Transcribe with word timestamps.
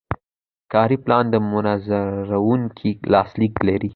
کاري 0.73 0.97
پلان 1.05 1.25
د 1.33 1.35
منظوروونکي 1.51 2.89
لاسلیک 3.13 3.53
لري. 3.67 3.89